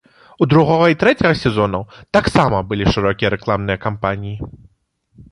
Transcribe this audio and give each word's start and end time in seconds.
У 0.43 0.45
другога 0.51 0.85
і 0.91 0.95
трэцяга 1.01 1.33
сезонаў 1.41 1.83
таксама 2.17 2.61
былі 2.71 2.85
шырокія 2.95 3.31
рэкламныя 3.35 3.77
кампаніі. 3.85 4.49